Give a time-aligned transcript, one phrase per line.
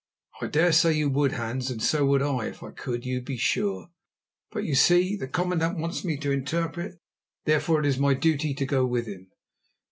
[0.41, 3.37] "I dare say you would, Hans; and so would I, if I could, you be
[3.37, 3.91] sure.
[4.49, 6.99] But, you see, the commandant wants me to interpret, and
[7.45, 9.27] therefore it is my duty to go with him."